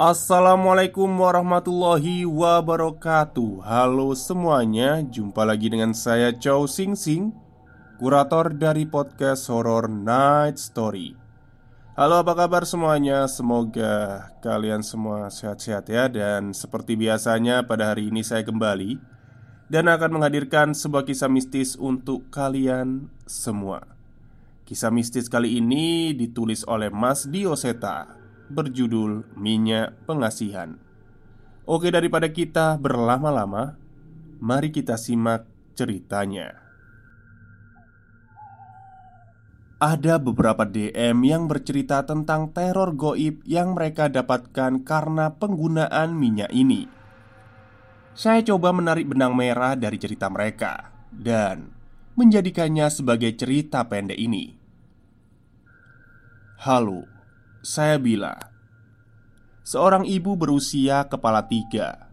[0.00, 3.60] Assalamualaikum warahmatullahi wabarakatuh.
[3.60, 7.36] Halo semuanya, jumpa lagi dengan saya Chow Sing Sing
[8.00, 11.12] Kurator dari podcast Horror Night Story.
[12.00, 18.24] Halo apa kabar semuanya, semoga kalian semua sehat-sehat ya Dan seperti biasanya pada hari ini
[18.24, 18.96] saya kembali
[19.68, 23.84] Dan akan menghadirkan sebuah kisah mistis untuk kalian semua.
[24.64, 28.19] Kisah mistis kali ini ditulis oleh Mas Dioseta
[28.50, 30.76] berjudul Minyak Pengasihan.
[31.70, 33.78] Oke, daripada kita berlama-lama,
[34.42, 35.46] mari kita simak
[35.78, 36.58] ceritanya.
[39.80, 46.84] Ada beberapa DM yang bercerita tentang teror goib yang mereka dapatkan karena penggunaan minyak ini.
[48.12, 51.72] Saya coba menarik benang merah dari cerita mereka dan
[52.18, 54.52] menjadikannya sebagai cerita pendek ini.
[56.60, 57.08] Halo,
[57.64, 58.49] saya bila
[59.70, 62.10] Seorang ibu berusia kepala tiga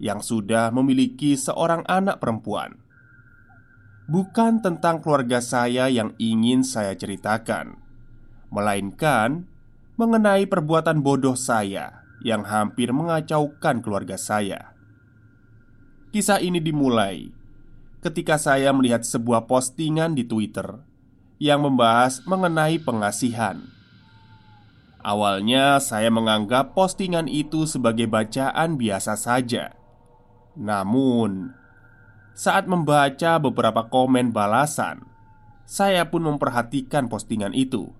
[0.00, 2.80] Yang sudah memiliki seorang anak perempuan
[4.08, 7.76] Bukan tentang keluarga saya yang ingin saya ceritakan
[8.48, 9.44] Melainkan
[10.00, 14.72] mengenai perbuatan bodoh saya Yang hampir mengacaukan keluarga saya
[16.08, 17.28] Kisah ini dimulai
[18.00, 20.80] ketika saya melihat sebuah postingan di Twitter
[21.40, 23.73] yang membahas mengenai pengasihan.
[25.04, 29.76] Awalnya saya menganggap postingan itu sebagai bacaan biasa saja.
[30.56, 31.52] Namun,
[32.32, 35.04] saat membaca beberapa komen balasan,
[35.68, 37.92] saya pun memperhatikan postingan itu.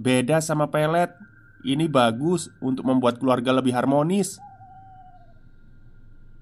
[0.00, 1.12] Beda sama pelet,
[1.68, 4.40] ini bagus untuk membuat keluarga lebih harmonis.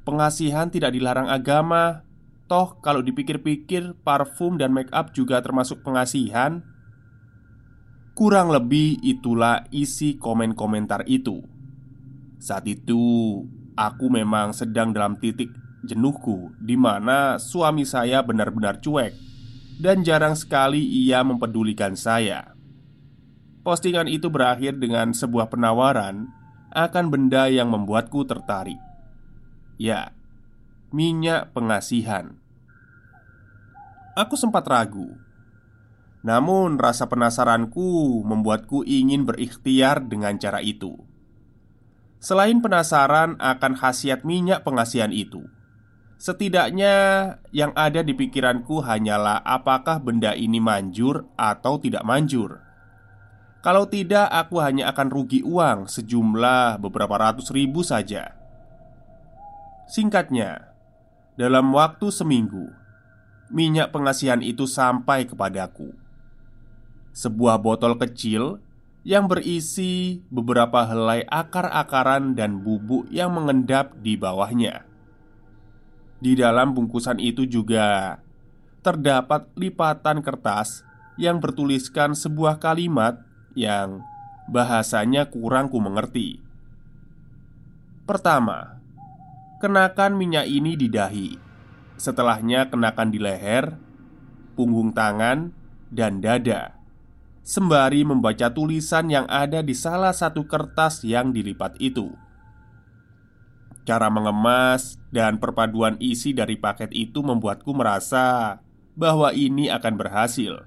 [0.07, 2.07] Pengasihan tidak dilarang agama,
[2.47, 6.63] toh kalau dipikir-pikir, parfum dan make up juga termasuk pengasihan.
[8.13, 11.41] Kurang lebih itulah isi komen-komentar itu.
[12.37, 13.01] Saat itu,
[13.73, 15.49] aku memang sedang dalam titik
[15.81, 19.17] jenuhku, di mana suami saya benar-benar cuek
[19.81, 22.53] dan jarang sekali ia mempedulikan saya.
[23.65, 26.29] Postingan itu berakhir dengan sebuah penawaran
[26.75, 28.79] akan benda yang membuatku tertarik.
[29.81, 30.13] Ya,
[30.93, 32.37] minyak pengasihan.
[34.13, 35.17] Aku sempat ragu
[36.23, 40.95] namun, rasa penasaranku membuatku ingin berikhtiar dengan cara itu.
[42.23, 45.43] Selain penasaran akan khasiat minyak pengasihan itu,
[46.23, 46.95] setidaknya
[47.51, 52.63] yang ada di pikiranku hanyalah apakah benda ini manjur atau tidak manjur.
[53.67, 58.39] Kalau tidak, aku hanya akan rugi uang sejumlah beberapa ratus ribu saja.
[59.91, 60.71] Singkatnya,
[61.35, 62.71] dalam waktu seminggu,
[63.51, 66.02] minyak pengasihan itu sampai kepadaku
[67.13, 68.59] sebuah botol kecil
[69.03, 74.87] yang berisi beberapa helai akar-akaran dan bubuk yang mengendap di bawahnya.
[76.23, 78.19] Di dalam bungkusan itu juga
[78.83, 80.87] terdapat lipatan kertas
[81.19, 83.21] yang bertuliskan sebuah kalimat
[83.59, 84.07] yang
[84.47, 86.39] bahasanya kurang ku mengerti.
[88.07, 88.79] Pertama,
[89.59, 91.31] kenakan minyak ini di dahi.
[91.99, 93.79] Setelahnya kenakan di leher,
[94.59, 95.55] punggung tangan,
[95.91, 96.82] dan dada
[97.43, 102.15] sembari membaca tulisan yang ada di salah satu kertas yang dilipat itu.
[103.83, 108.63] Cara mengemas dan perpaduan isi dari paket itu membuatku merasa
[108.95, 110.63] bahwa ini akan berhasil.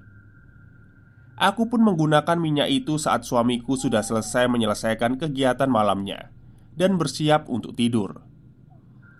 [1.36, 6.32] Aku pun menggunakan minyak itu saat suamiku sudah selesai menyelesaikan kegiatan malamnya
[6.76, 8.24] dan bersiap untuk tidur.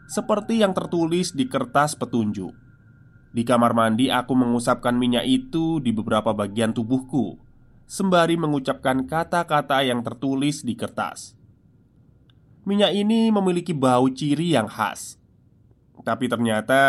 [0.06, 2.54] seperti yang tertulis di kertas petunjuk.
[3.34, 7.36] Di kamar mandi, aku mengusapkan minyak itu di beberapa bagian tubuhku,
[7.86, 11.38] sembari mengucapkan kata-kata yang tertulis di kertas.
[12.66, 15.22] Minyak ini memiliki bau ciri yang khas,
[16.02, 16.82] tapi ternyata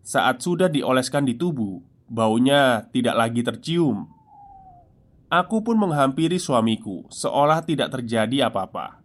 [0.00, 4.08] saat sudah dioleskan di tubuh, baunya tidak lagi tercium.
[5.28, 9.04] Aku pun menghampiri suamiku, seolah tidak terjadi apa-apa.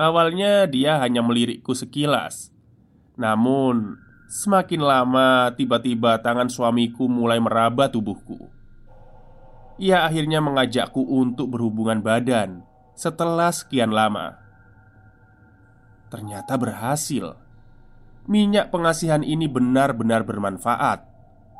[0.00, 2.48] Awalnya dia hanya melirikku sekilas
[3.20, 4.00] Namun
[4.32, 8.59] semakin lama tiba-tiba tangan suamiku mulai meraba tubuhku
[9.80, 14.36] Ia akhirnya mengajakku untuk berhubungan badan Setelah sekian lama
[16.12, 17.40] Ternyata berhasil
[18.28, 21.08] Minyak pengasihan ini benar-benar bermanfaat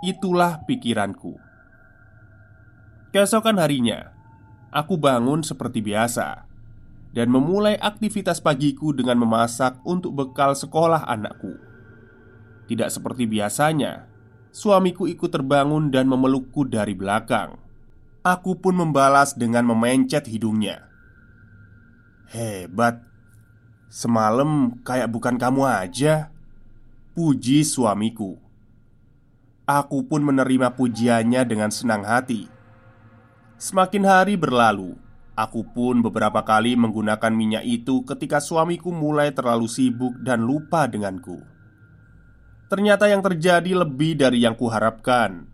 [0.05, 1.41] Itulah pikiranku
[3.17, 4.13] Keesokan harinya
[4.69, 6.51] Aku bangun seperti biasa
[7.11, 11.59] dan memulai aktivitas pagiku dengan memasak untuk bekal sekolah anakku.
[12.71, 14.07] Tidak seperti biasanya,
[14.55, 17.59] suamiku ikut terbangun dan memelukku dari belakang.
[18.21, 20.85] Aku pun membalas dengan memencet hidungnya.
[22.29, 23.01] Hebat,
[23.89, 26.29] semalam kayak bukan kamu aja.
[27.17, 28.37] Puji suamiku.
[29.65, 32.47] Aku pun menerima pujiannya dengan senang hati.
[33.61, 34.97] Semakin hari berlalu,
[35.41, 41.41] Aku pun beberapa kali menggunakan minyak itu ketika suamiku mulai terlalu sibuk dan lupa denganku.
[42.71, 45.50] Ternyata yang terjadi lebih dari yang kuharapkan.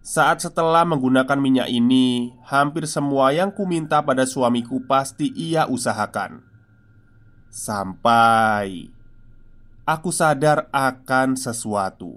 [0.00, 6.40] Saat setelah menggunakan minyak ini, hampir semua yang kuminta pada suamiku pasti ia usahakan.
[7.52, 8.88] Sampai
[9.84, 12.16] aku sadar akan sesuatu.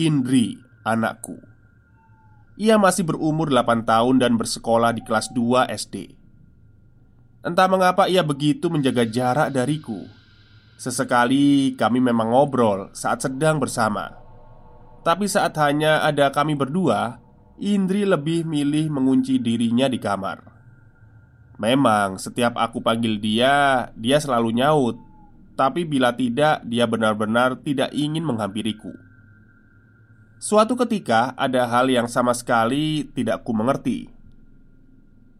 [0.00, 0.56] Indri,
[0.86, 1.50] anakku
[2.60, 6.12] ia masih berumur 8 tahun dan bersekolah di kelas 2 SD
[7.40, 10.04] Entah mengapa ia begitu menjaga jarak dariku
[10.76, 14.19] Sesekali kami memang ngobrol saat sedang bersama
[15.00, 17.20] Tapi saat hanya ada kami berdua
[17.60, 20.44] Indri lebih milih mengunci dirinya di kamar
[21.60, 24.96] Memang setiap aku panggil dia, dia selalu nyaut
[25.56, 28.92] Tapi bila tidak, dia benar-benar tidak ingin menghampiriku
[30.40, 34.08] Suatu ketika ada hal yang sama sekali tidak ku mengerti.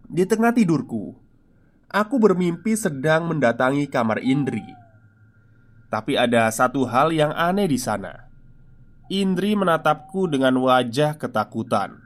[0.04, 1.16] Di tengah tidurku,
[1.88, 4.60] aku bermimpi sedang mendatangi kamar Indri.
[5.88, 8.29] Tapi ada satu hal yang aneh di sana.
[9.10, 11.98] Indri menatapku dengan wajah ketakutan.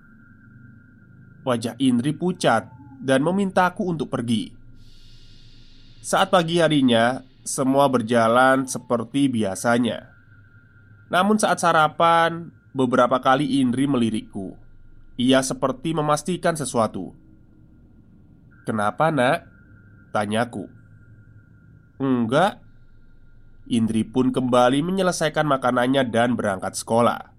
[1.45, 2.73] Wajah Indri pucat
[3.05, 4.57] dan memintaku untuk pergi.
[6.01, 10.09] Saat pagi harinya, semua berjalan seperti biasanya.
[11.13, 14.59] Namun, saat sarapan, Beberapa kali Indri melirikku.
[15.15, 17.15] Ia seperti memastikan sesuatu.
[18.67, 19.47] "Kenapa, Nak?"
[20.11, 20.67] tanyaku.
[22.03, 22.64] "Enggak."
[23.65, 27.33] Indri pun kembali menyelesaikan makanannya dan berangkat sekolah.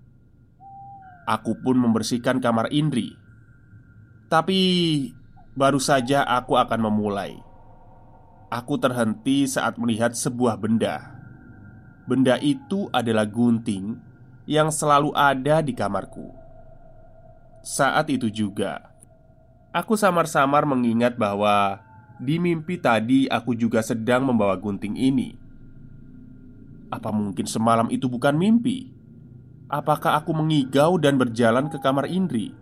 [1.29, 3.13] Aku pun membersihkan kamar Indri.
[4.25, 4.61] Tapi
[5.53, 7.37] baru saja aku akan memulai.
[8.49, 11.13] Aku terhenti saat melihat sebuah benda.
[12.05, 13.97] Benda itu adalah gunting
[14.45, 16.29] yang selalu ada di kamarku.
[17.65, 18.93] Saat itu juga,
[19.73, 21.81] aku samar-samar mengingat bahwa
[22.21, 25.44] di mimpi tadi aku juga sedang membawa gunting ini.
[26.93, 28.93] Apa mungkin semalam itu bukan mimpi?
[29.65, 32.53] Apakah aku mengigau dan berjalan ke kamar Indri?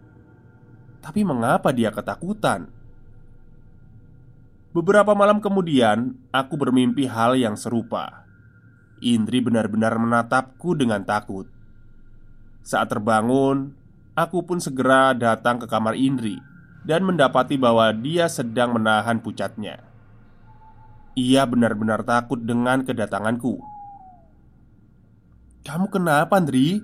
[1.04, 2.72] Tapi mengapa dia ketakutan?
[4.72, 8.24] Beberapa malam kemudian, aku bermimpi hal yang serupa.
[9.04, 11.46] Indri benar-benar menatapku dengan takut.
[12.64, 13.76] Saat terbangun,
[14.16, 16.40] aku pun segera datang ke kamar Indri
[16.88, 19.84] dan mendapati bahwa dia sedang menahan pucatnya.
[21.20, 23.73] Ia benar-benar takut dengan kedatanganku.
[25.64, 26.84] "Kamu kenapa, Indri?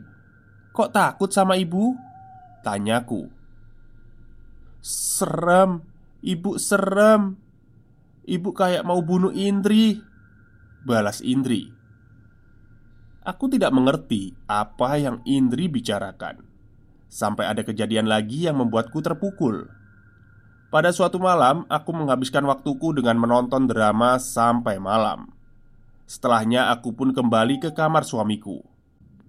[0.71, 1.93] Kok takut sama ibu?"
[2.63, 3.27] tanyaku.
[4.79, 5.83] "Serem,
[6.23, 7.35] ibu serem.
[8.23, 9.99] Ibu kayak mau bunuh Indri,"
[10.83, 11.79] balas Indri.
[13.29, 16.41] Aku tidak mengerti apa yang Indri bicarakan
[17.05, 19.69] Sampai ada kejadian lagi yang membuatku terpukul
[20.73, 25.38] Pada suatu malam, aku menghabiskan waktuku dengan menonton drama sampai malam
[26.09, 28.65] Setelahnya aku pun kembali ke kamar suamiku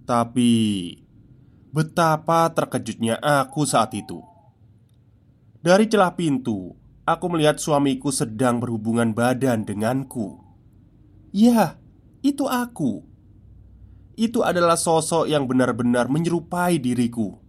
[0.09, 0.49] Tapi
[1.69, 4.17] Betapa terkejutnya aku saat itu
[5.61, 6.73] Dari celah pintu
[7.05, 10.41] Aku melihat suamiku sedang berhubungan badan denganku
[11.29, 11.77] Ya,
[12.25, 13.11] itu aku
[14.21, 17.41] itu adalah sosok yang benar-benar menyerupai diriku.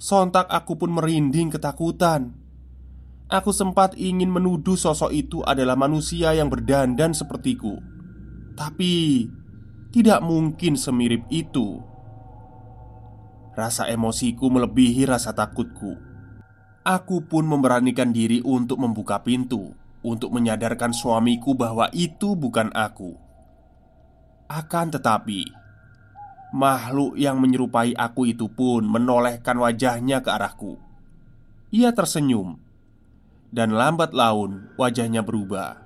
[0.00, 2.34] Sontak aku pun merinding ketakutan.
[3.30, 7.78] Aku sempat ingin menuduh sosok itu adalah manusia yang berdandan sepertiku.
[8.52, 9.26] Tapi
[9.92, 11.80] tidak mungkin semirip itu.
[13.52, 15.96] Rasa emosiku melebihi rasa takutku.
[16.82, 23.14] Aku pun memberanikan diri untuk membuka pintu untuk menyadarkan suamiku bahwa itu bukan aku.
[24.50, 25.46] Akan tetapi,
[26.52, 30.76] makhluk yang menyerupai aku itu pun menolehkan wajahnya ke arahku.
[31.72, 32.58] Ia tersenyum,
[33.52, 35.84] dan lambat laun wajahnya berubah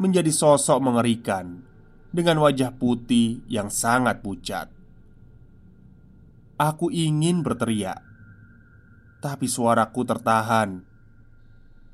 [0.00, 1.64] menjadi sosok mengerikan
[2.16, 4.72] dengan wajah putih yang sangat pucat.
[6.56, 8.00] Aku ingin berteriak,
[9.20, 10.80] tapi suaraku tertahan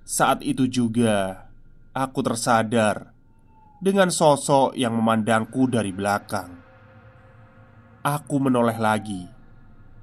[0.07, 1.51] saat itu juga
[1.91, 3.11] aku tersadar
[3.83, 6.63] dengan sosok yang memandangku dari belakang.
[8.07, 9.27] Aku menoleh lagi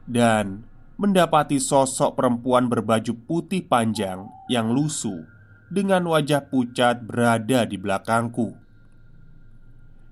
[0.04, 0.68] dan
[1.00, 5.24] mendapati sosok perempuan berbaju putih panjang yang lusuh
[5.72, 8.59] dengan wajah pucat berada di belakangku.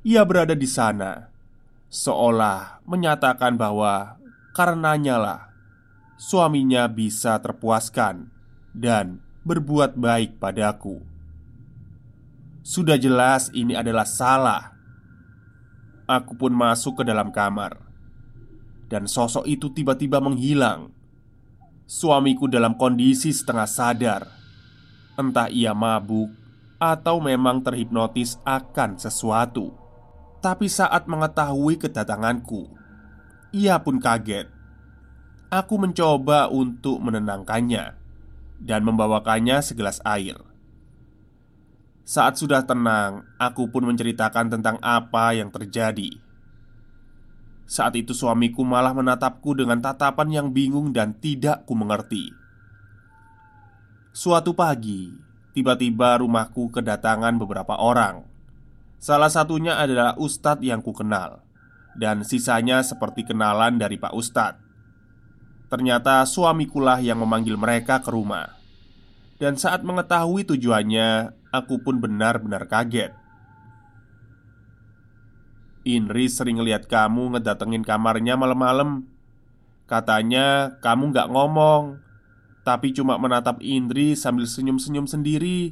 [0.08, 1.28] Ia berada di sana
[1.92, 4.16] seolah menyatakan bahwa
[4.56, 5.42] karenanya lah
[6.16, 8.32] suaminya bisa terpuaskan
[8.72, 11.04] dan berbuat baik padaku.
[12.64, 14.80] Sudah jelas ini adalah salah.
[16.08, 17.76] Aku pun masuk ke dalam kamar,
[18.88, 20.88] dan sosok itu tiba-tiba menghilang.
[21.84, 24.24] Suamiku dalam kondisi setengah sadar,
[25.20, 26.32] entah ia mabuk
[26.80, 29.87] atau memang terhipnotis akan sesuatu.
[30.48, 32.72] Tapi saat mengetahui kedatanganku,
[33.52, 34.48] ia pun kaget.
[35.52, 37.92] Aku mencoba untuk menenangkannya
[38.64, 40.40] dan membawakannya segelas air.
[42.08, 46.16] Saat sudah tenang, aku pun menceritakan tentang apa yang terjadi.
[47.68, 52.32] Saat itu suamiku malah menatapku dengan tatapan yang bingung dan tidak ku mengerti.
[54.16, 55.12] Suatu pagi,
[55.52, 58.37] tiba-tiba rumahku kedatangan beberapa orang.
[58.98, 61.46] Salah satunya adalah ustadz yang ku kenal,
[61.98, 64.62] dan sisanya seperti kenalan dari Pak Ustadz.
[65.68, 68.56] Ternyata suamikulah yang memanggil mereka ke rumah.
[69.38, 73.16] Dan saat mengetahui tujuannya Aku pun benar-benar kaget.
[75.88, 79.08] Inri sering lihat kamu ngedatengin kamarnya malam-malam.
[79.88, 82.04] Katanya kamu gak ngomong
[82.68, 85.72] Tapi cuma menatap Indri sambil senyum-senyum sendiri.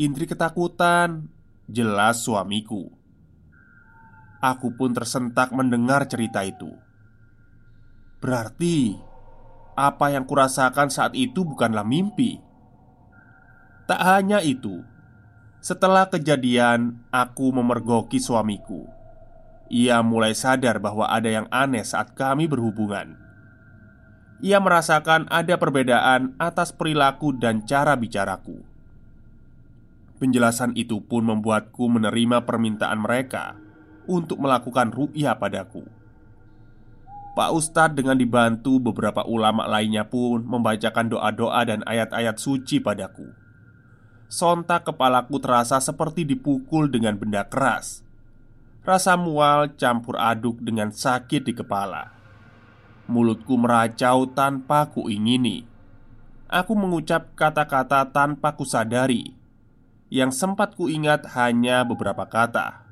[0.00, 1.28] Indri ketakutan
[1.64, 2.92] Jelas suamiku
[4.44, 6.72] Aku pun tersentak mendengar cerita itu
[8.24, 8.96] Berarti
[9.74, 12.38] apa yang kurasakan saat itu bukanlah mimpi.
[13.84, 14.80] Tak hanya itu,
[15.60, 18.88] setelah kejadian aku memergoki suamiku.
[19.68, 23.18] Ia mulai sadar bahwa ada yang aneh saat kami berhubungan.
[24.40, 28.73] Ia merasakan ada perbedaan atas perilaku dan cara bicaraku.
[30.22, 33.58] Penjelasan itu pun membuatku menerima permintaan mereka
[34.06, 35.82] untuk melakukan ru'ya padaku.
[37.34, 43.26] Pak Ustadz dengan dibantu beberapa ulama lainnya pun membacakan doa-doa dan ayat-ayat suci padaku.
[44.30, 48.06] Sontak kepalaku terasa seperti dipukul dengan benda keras.
[48.86, 52.14] Rasa mual campur aduk dengan sakit di kepala.
[53.10, 55.66] Mulutku meracau tanpa kuingini.
[56.46, 59.43] Aku mengucap kata-kata tanpa kusadari.
[60.14, 62.86] Yang sempat kuingat hanya beberapa kata.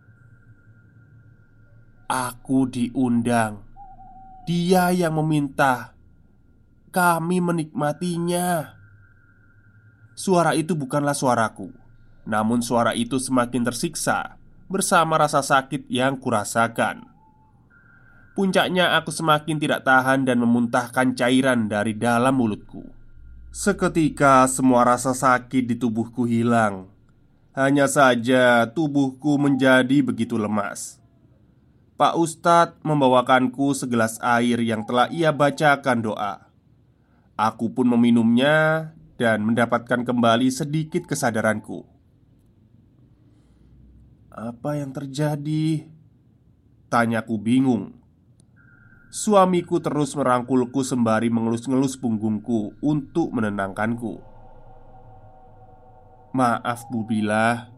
[2.11, 3.62] Aku diundang
[4.43, 5.95] dia yang meminta
[6.91, 8.75] kami menikmatinya.
[10.19, 11.71] Suara itu bukanlah suaraku,
[12.26, 14.37] namun suara itu semakin tersiksa
[14.67, 17.07] bersama rasa sakit yang kurasakan.
[18.35, 22.83] Puncaknya, aku semakin tidak tahan dan memuntahkan cairan dari dalam mulutku.
[23.52, 26.88] Seketika, semua rasa sakit di tubuhku hilang.
[27.52, 30.97] Hanya saja, tubuhku menjadi begitu lemas.
[32.00, 36.49] Pak Ustadz membawakanku segelas air yang telah ia bacakan doa.
[37.37, 38.90] Aku pun meminumnya
[39.21, 41.85] dan mendapatkan kembali sedikit kesadaranku.
[44.32, 45.85] Apa yang terjadi?
[46.88, 48.00] Tanyaku bingung.
[49.12, 54.32] Suamiku terus merangkulku sembari mengelus-ngelus punggungku untuk menenangkanku.
[56.33, 57.69] Maaf Bu Bilah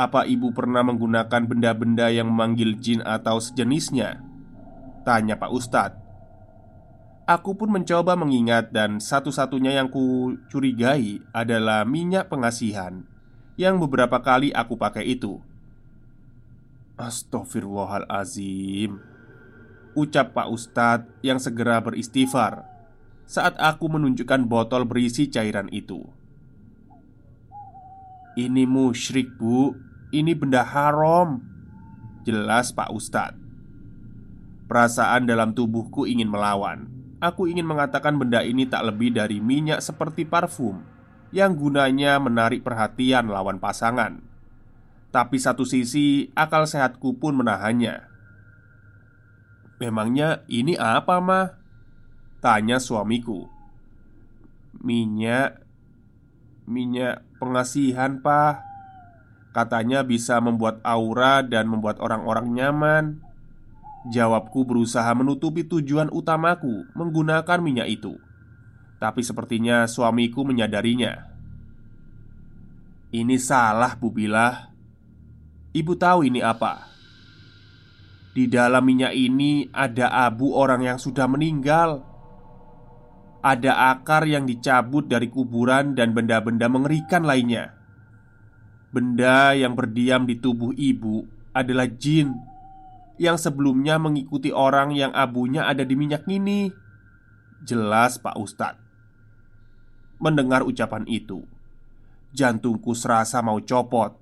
[0.00, 4.24] apa ibu pernah menggunakan benda-benda yang memanggil jin atau sejenisnya?
[5.04, 6.00] Tanya Pak Ustadz.
[7.28, 13.04] Aku pun mencoba mengingat dan satu-satunya yang ku curigai adalah minyak pengasihan
[13.60, 15.36] Yang beberapa kali aku pakai itu.
[16.96, 18.96] Astaghfirullahalazim
[19.92, 22.64] Ucap Pak Ustadz yang segera beristighfar
[23.28, 26.19] Saat aku menunjukkan botol berisi cairan itu
[28.40, 29.76] Ini musyrik bu.
[30.08, 31.44] Ini benda haram.
[32.24, 33.36] Jelas Pak Ustadz.
[34.64, 36.88] Perasaan dalam tubuhku ingin melawan.
[37.20, 40.80] Aku ingin mengatakan benda ini tak lebih dari minyak seperti parfum
[41.36, 44.24] Yang gunanya menarik perhatian lawan pasangan.
[45.12, 48.08] Tapi satu sisi akal sehatku pun menahannya.
[49.84, 51.60] Memangnya ini apa mah?
[52.40, 53.52] Tanya suamiku.
[54.80, 55.59] Minyak
[56.70, 58.62] Minyak pengasihan pak.
[59.50, 63.04] Katanya bisa membuat aura dan membuat orang-orang nyaman.
[64.14, 68.14] Jawabku berusaha menutupi tujuan utamaku menggunakan minyak itu.
[69.02, 71.26] Tapi sepertinya suamiku menyadarinya.
[73.10, 74.70] Ini salah Bu Bilah
[75.70, 76.90] Ibu tahu ini apa?
[78.34, 82.09] Di dalam minyak ini ada abu orang yang sudah meninggal.
[83.40, 87.72] Ada akar yang dicabut dari kuburan dan benda-benda mengerikan lainnya.
[88.92, 91.24] Benda yang berdiam di tubuh ibu
[91.56, 92.36] adalah jin
[93.16, 96.68] yang sebelumnya mengikuti orang yang abunya ada di minyak ini.
[97.64, 98.80] Jelas, Pak Ustadz.
[100.20, 101.40] Mendengar ucapan itu,
[102.36, 104.20] jantungku serasa mau copot.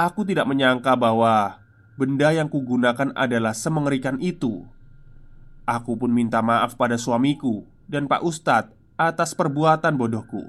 [0.00, 1.60] Aku tidak menyangka bahwa
[2.00, 4.64] benda yang kugunakan adalah semengerikan itu.
[5.68, 10.44] Aku pun minta maaf pada suamiku dan Pak Ustadz atas perbuatan bodohku.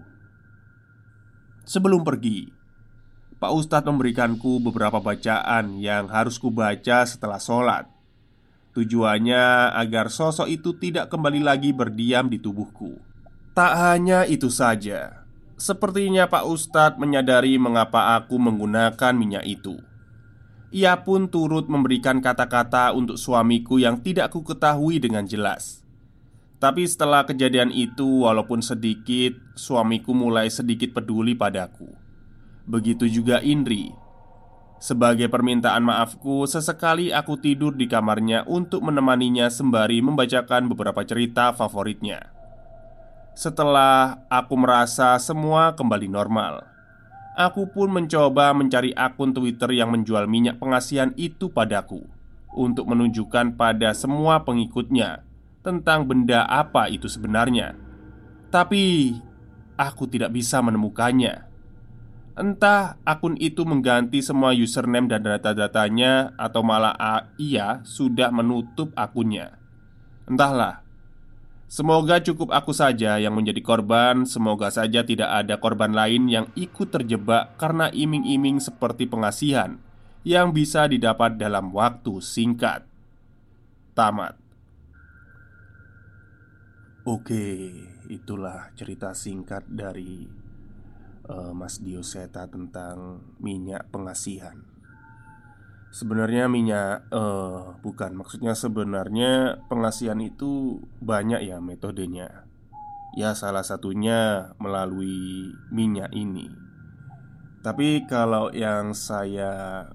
[1.63, 2.51] Sebelum pergi,
[3.39, 7.87] Pak Ustadz memberikanku beberapa bacaan yang harus kubaca setelah sholat.
[8.75, 12.99] Tujuannya agar sosok itu tidak kembali lagi berdiam di tubuhku.
[13.55, 19.79] Tak hanya itu saja, sepertinya Pak Ustadz menyadari mengapa aku menggunakan minyak itu.
[20.69, 25.81] Ia pun turut memberikan kata-kata untuk suamiku yang tidak ku ketahui dengan jelas.
[26.59, 31.87] Tapi setelah kejadian itu, walaupun sedikit, suamiku mulai sedikit peduli padaku.
[32.67, 33.95] Begitu juga Indri.
[34.79, 42.27] Sebagai permintaan maafku, sesekali aku tidur di kamarnya untuk menemaninya sembari membacakan beberapa cerita favoritnya.
[43.39, 46.67] Setelah aku merasa semua kembali normal,
[47.39, 52.03] Aku pun mencoba mencari akun Twitter yang menjual minyak pengasihan itu padaku
[52.51, 55.23] Untuk menunjukkan pada semua pengikutnya
[55.59, 57.75] Tentang benda apa itu sebenarnya
[58.47, 59.15] Tapi
[59.75, 61.47] aku tidak bisa menemukannya
[62.39, 66.95] Entah akun itu mengganti semua username dan data-datanya Atau malah
[67.35, 69.59] ia sudah menutup akunnya
[70.23, 70.87] Entahlah
[71.69, 74.25] Semoga cukup aku saja yang menjadi korban.
[74.25, 79.77] Semoga saja tidak ada korban lain yang ikut terjebak karena iming-iming seperti pengasihan
[80.25, 82.89] yang bisa didapat dalam waktu singkat.
[83.93, 84.48] Tamat.
[87.07, 87.71] Oke,
[88.11, 90.27] itulah cerita singkat dari
[91.31, 94.59] uh, Mas Dioseta tentang minyak pengasihan.
[95.95, 102.43] Sebenarnya minyak uh, bukan maksudnya sebenarnya pengasihan itu banyak ya metodenya.
[103.15, 106.51] Ya salah satunya melalui minyak ini.
[107.63, 109.87] Tapi kalau yang saya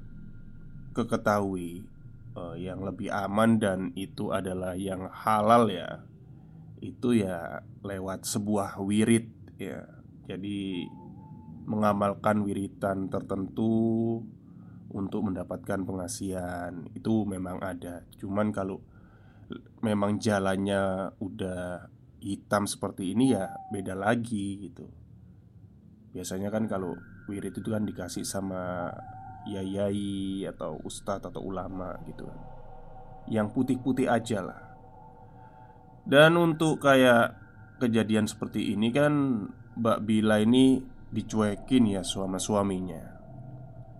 [0.96, 1.84] keketahui
[2.32, 6.00] uh, yang lebih aman dan itu adalah yang halal ya.
[6.84, 9.80] Itu ya lewat sebuah wirid ya.
[10.28, 10.84] Jadi
[11.64, 14.20] mengamalkan wiritan tertentu
[14.92, 18.04] untuk mendapatkan pengasihan itu memang ada.
[18.20, 18.84] Cuman kalau
[19.80, 21.88] memang jalannya udah
[22.24, 24.88] hitam seperti ini ya beda lagi gitu.
[26.12, 26.96] Biasanya kan kalau
[27.28, 28.92] wirid itu kan dikasih sama
[29.44, 32.24] yayai atau ustadz atau ulama gitu
[33.28, 34.63] Yang putih-putih aja lah.
[36.04, 37.36] Dan untuk kayak
[37.80, 39.12] kejadian seperti ini kan
[39.80, 43.02] Mbak Bila ini dicuekin ya suami suaminya.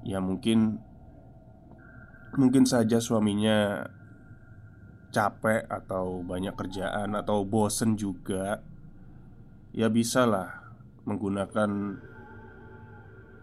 [0.05, 0.81] Ya mungkin
[2.35, 3.87] Mungkin saja suaminya
[5.15, 8.59] capek atau banyak kerjaan atau bosen juga
[9.71, 10.65] Ya bisalah
[11.07, 12.01] menggunakan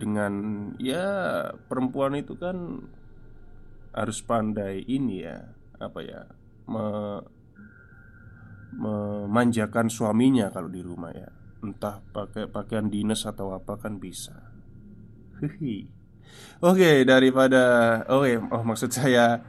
[0.01, 0.33] dengan
[0.81, 1.05] ya
[1.69, 2.89] perempuan itu kan
[3.93, 5.45] harus pandai ini ya
[5.77, 6.25] apa ya
[6.65, 6.85] me,
[8.75, 11.29] memanjakan suaminya kalau di rumah ya
[11.61, 14.33] entah pakai pakaian dinas atau apa kan bisa
[15.39, 16.01] hihi
[16.61, 17.63] Oke, daripada
[18.05, 19.41] oke, oh maksud saya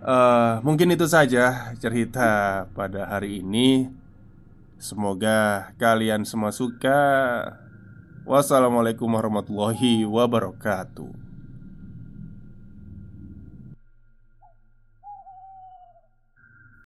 [0.00, 3.92] uh, mungkin itu saja cerita pada hari ini.
[4.80, 6.98] Semoga kalian semua suka.
[8.26, 11.31] Wassalamualaikum warahmatullahi wabarakatuh.